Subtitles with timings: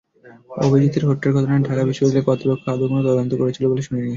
[0.61, 4.09] অভিজিতের হত্যার ঘটনায় ঢাকা বিশ্ববিদ্যালয় কর্তৃপক্ষ আদৌ কোনো তদন্ত করেছিল বলে শুনিনি।